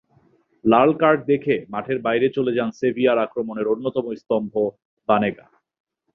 লাল 0.65 0.89
card 1.01 1.19
দেখে 1.31 1.55
মাঠের 1.69 1.97
বাইরে 2.05 2.27
চলে 2.35 2.51
যান 2.57 2.69
সেভিয়ার 2.79 3.17
আক্রমণের 3.25 3.71
অন্যতম 3.73 4.05
স্তম্ভ 4.21 4.53
বানেগা। 5.09 5.45